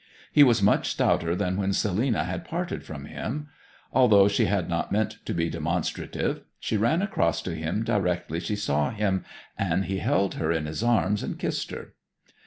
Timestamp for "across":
7.03-7.39